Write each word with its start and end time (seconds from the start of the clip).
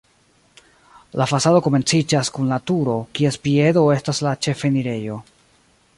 La 1.21 1.27
fasado 1.31 1.59
komenciĝas 1.67 2.33
kun 2.37 2.49
la 2.53 2.59
turo, 2.71 2.95
kies 3.19 3.37
piedo 3.45 3.85
estas 3.97 4.23
la 4.29 4.33
ĉefenirejo. 4.47 5.21